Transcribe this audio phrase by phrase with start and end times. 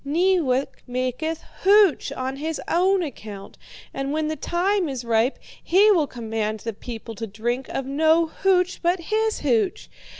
[0.03, 3.55] Neewak maketh hooch on his own account,
[3.93, 8.25] and when the time is ripe, he will command the people to drink of no
[8.25, 9.91] hooch but his hooch.